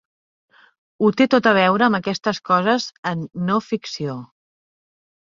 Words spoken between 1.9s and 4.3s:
aquestes coses en no-ficció.